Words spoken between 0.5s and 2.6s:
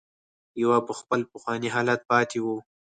يوه په خپل پخواني حالت پاتې وه.